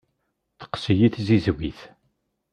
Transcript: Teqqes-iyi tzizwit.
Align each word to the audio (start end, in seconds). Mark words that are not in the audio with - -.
Teqqes-iyi 0.59 1.07
tzizwit. 1.13 1.79